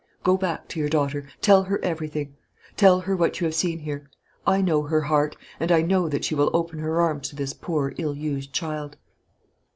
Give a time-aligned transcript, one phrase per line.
[0.23, 2.35] Go back to your daughter; tell her everything.
[2.75, 4.09] Tell her what you have seen here.
[4.47, 7.53] I know her heart, and I know that she will open her arms to this
[7.53, 8.97] poor ill used child."